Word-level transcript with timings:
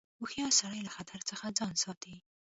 هوښیار 0.19 0.51
سړی 0.59 0.81
له 0.87 0.91
خطر 0.95 1.19
څخه 1.29 1.45
ځان 1.57 1.73
ساتي. 1.83 2.15